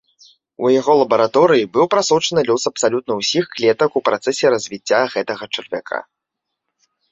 [0.63, 5.99] У яго лабараторыі быў прасочаны лёс абсалютна ўсіх клетак у працэсе развіцця гэтага чарвяка.